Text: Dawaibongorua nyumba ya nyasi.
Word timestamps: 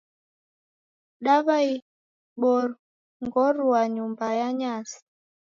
Dawaibongorua 1.25 3.81
nyumba 3.95 4.25
ya 4.39 4.49
nyasi. 4.59 4.99